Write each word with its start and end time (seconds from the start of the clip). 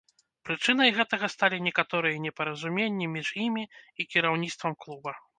Прычынай 0.49 0.89
гэтага 0.97 1.27
сталі 1.33 1.57
некаторыя 1.67 2.21
непаразуменні 2.23 3.09
між 3.15 3.29
імі 3.45 3.63
і 3.99 4.07
кіраўніцтвам 4.15 4.73
клуба. 4.87 5.11